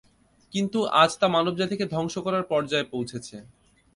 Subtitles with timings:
[0.53, 3.37] কিন্তু আজ তা মানবজাতিকে ধ্বংস করার পর্যায়ে পৌঁছেছে।